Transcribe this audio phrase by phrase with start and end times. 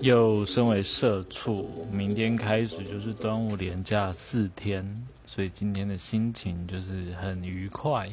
[0.00, 8.08] 又身为社畜，明天开始就是端午连假四天，所以今天的心情就是很愉快。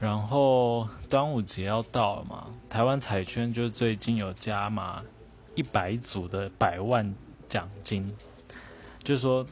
[0.00, 5.02] 然后端午节要到了嘛，台湾彩券就最近有加码
[5.54, 7.14] 一百组的百万
[7.48, 8.12] 奖金，
[9.02, 9.46] 就是说。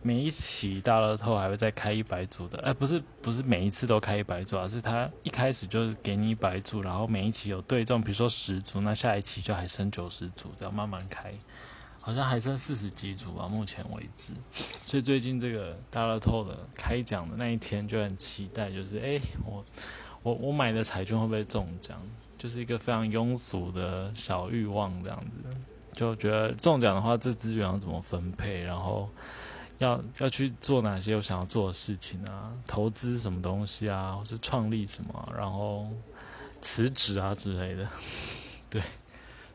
[0.00, 11.34] 每一期大乐透还会再开一百组的，哎，不是不是每一次都开一百组而，是他一开始就是给你一百组，然后每一期有对中，比如说十组，那下一期就还剩九十组，这样慢慢开，
[12.00, 14.32] 好像还剩四十几组吧，目前为止。
[14.84, 19.64] 所以最近这个大乐透的开奖的那一天就很期待，就是哎，我
[20.22, 22.00] 我我买的彩券会不会中奖？
[22.38, 25.56] 就是一个非常庸俗的小欲望，这样子，
[25.92, 29.10] 就觉得中奖的话，这资源要怎么分配，然后。
[29.78, 32.52] 要要去做哪些我想要做的事情啊？
[32.66, 34.12] 投资什么东西啊？
[34.12, 35.32] 或是创立什么？
[35.36, 35.88] 然后
[36.60, 37.88] 辞职啊之类的。
[38.68, 38.82] 对，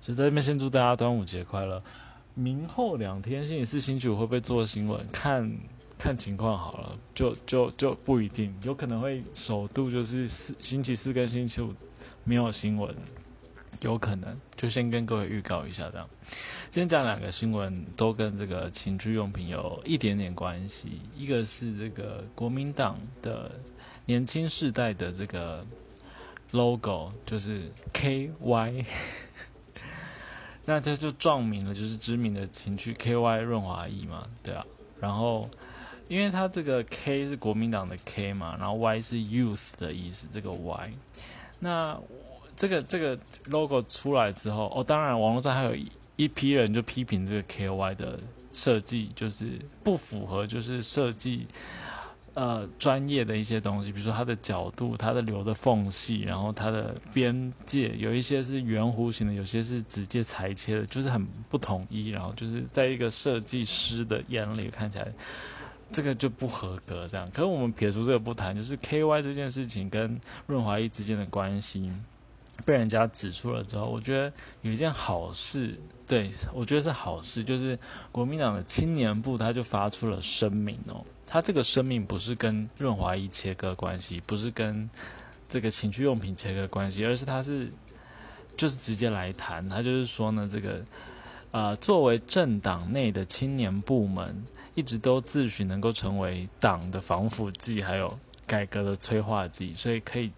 [0.02, 1.84] 就在这边先祝大家端午节快乐。
[2.36, 5.06] 明后两天星期四、星期五会不会做新闻？
[5.12, 5.56] 看
[6.00, 11.74] 看情况好了，就就就不一定，有可能会首度就是四星期四跟星期五
[12.24, 12.96] 没有新闻。
[13.84, 16.10] 有可能，就先跟各位预告一下，这样。
[16.72, 21.02] 今天讲两个新闻，都跟这个情趣用品有一点点关系。
[21.14, 23.52] 一个是这个国民党的
[24.06, 25.66] 年轻世代的这个
[26.52, 28.86] logo，就是 KY，
[30.64, 34.66] 那这就撞名了，就是知名的情趣 KY 润滑液嘛，对啊。
[35.02, 35.50] 然后，
[36.08, 40.94] 因为它这个 K 是国民党的 K 嘛，然后 Y 是 youth 的意思，这个 Y，
[41.60, 42.00] 那。
[42.64, 48.18] 这个这个 logo 出来之后，哦，当然网络上还有一一批人就批评这个 KY 的
[48.54, 51.46] 设计，就是不符合就是设计
[52.36, 62.12] 呃专业的一些东西，比如说它的角度、它的留的缝隙，然后它的边界，有一些是圆弧形的，有些是直接裁切的，就是很不统一。
[62.12, 65.12] 然后就是在一个设计师的眼里看起来，
[65.92, 67.06] 这个就不合格。
[67.10, 71.92] 这样，可是我们撇除这个不谈，就是 KY 这件事情跟润滑液之间的关系。
[72.66, 74.32] 被人家指出了之后，我觉得
[74.62, 75.78] 有一件好事，
[76.08, 77.78] 对我觉得是好事，就是
[78.12, 84.90] 国民党的青年部他就发出了声明哦，他这个声明不是跟润滑液切割关系，不是跟
[85.50, 87.70] 这个情趣用品切割关系，而是他是
[88.56, 90.82] 就是直接来谈，他就是说呢，这个
[91.52, 100.32] 啊，作为政党内的青年部门，一直都自诩能够成为党的防腐剂，还有改革的催化剂，所以可以。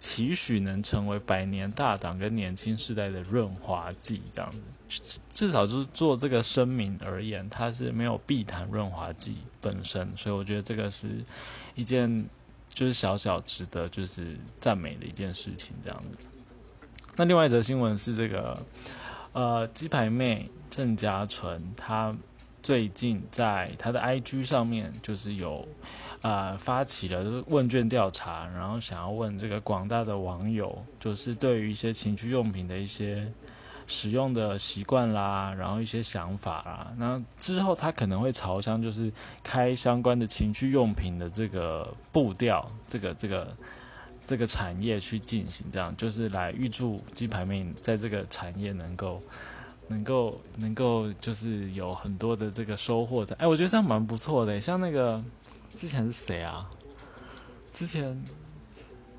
[0.00, 11.06] 期许能成为百年大党跟年轻世代的润滑剂，这样子，至少就是做这个声明而言，它是没有避谈润滑剂本身，所以我觉得这个是
[11.74, 12.26] 一件
[12.68, 16.18] 就是小小值得就是赞美的一件事情，这样子。
[17.16, 18.58] 那另外一则新闻是这个，
[19.32, 22.16] 呃，鸡排妹郑嘉纯，她
[22.62, 25.66] 最近在他的 IG 上面就是有。
[26.22, 33.26] 啊，发起了问卷调查，然后想要问这个广大的网友，就是对于一些情趣用品的一些
[33.86, 36.92] 使用的习惯啦，然后一些想法啦。
[36.98, 39.10] 那之后他可能会朝向就是
[39.42, 43.56] 开相关的情趣用品的这个步调，这个这个
[44.26, 49.22] 这个产业去进行，这样就是来预祝鸡排妹在这个产业能够
[49.90, 53.36] 能够能够就是有很多的这个收获的。
[53.36, 55.22] 哎，我觉得这样蛮不错的，像那个。
[55.72, 56.68] 之前是谁啊？
[57.72, 58.04] 之前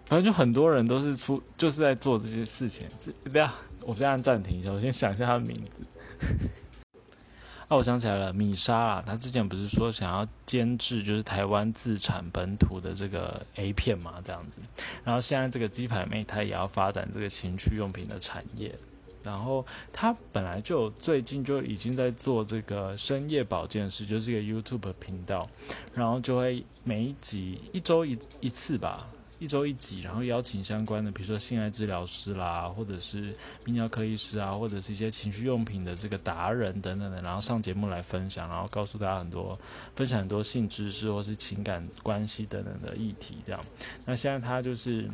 [0.06, 2.86] 反正就很多人都是出就是在做这些事情。
[3.00, 3.54] 这等下，
[3.86, 5.86] 我先按暂停一下，我先想一下他的名字。
[7.70, 14.58] 啊，我想起来了，米莎啊，他之前不是说想要监制就是台湾自产本土的这个 A 片嘛，这样子。
[15.06, 18.76] 然后现在这个鸡排妹，她也要发展这个情趣用品的产业。
[19.24, 25.48] 然后他本来就最近就已经在做这个深夜保健室，就是一个 YouTube 频道，
[25.94, 33.32] 然后就会每一集一周一一次吧，一周一集，然后邀请相关的，比如说性爱治疗师啦，或者是
[33.66, 39.58] 泌尿科医师啊，或者是一些情绪用品的这个达人等等的，然后上节目来分享，然后告诉大家很多
[39.96, 43.62] 分享很多性知识或是情感关系等等的议题，这样。
[44.06, 45.10] 那现在他就是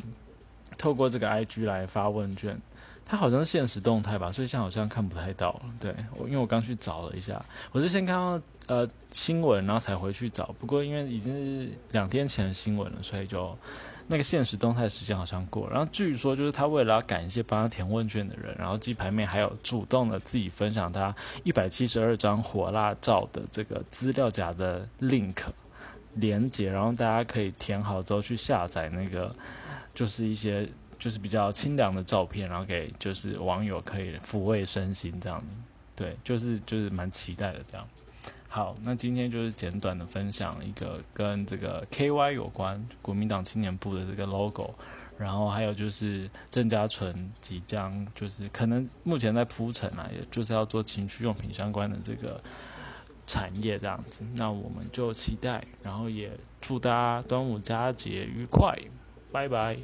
[0.76, 2.58] 透过这个 IG 来发问卷。
[3.10, 5.62] 它好像是现实动态吧，所以现在好像看不太到了。
[5.80, 10.54] 对我，因为我刚去找了一下，我是先看到呃新闻，然后才回去找。
[10.58, 13.56] 不过因为已经是两天前的新闻了，所以就
[14.06, 15.66] 那个现实动态时间好像过。
[15.70, 21.14] 然后据说就是他为了要感谢帮他填问卷的人，然后鸡排妹还有主动的自己分享他
[21.44, 25.34] 一百七十二张火辣照的这个资料夹的 link
[26.12, 29.34] 连接，然后大家可以填好之后去下载那个，
[29.94, 30.68] 就是一些。
[30.98, 35.42] 就是比较清凉的照片，然后给就是网友可以抚慰身心这样。
[35.94, 37.86] 对，就是就是蛮期待的这样。
[38.48, 44.74] 好，那今天就是简短的分享一个跟这个 KY 有关国民党青年部的这个 logo，
[45.18, 52.40] 然后还有就是郑家纯即将就是可能目前在铺陈啊，也就是要做情趣用品相关的这个
[53.26, 54.24] 产业这样子。
[54.34, 56.30] 那我们就期待，然后也
[56.60, 58.74] 祝大家端午佳节愉快，
[59.30, 59.76] 拜拜。